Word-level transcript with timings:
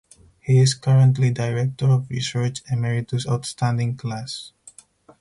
He 0.39 0.57
is 0.59 0.73
currently 0.73 1.29
Director 1.29 1.85
of 1.85 2.09
Research 2.09 2.63
Emeritus 2.71 3.27
Outstanding 3.29 3.97
Class. 3.97 4.51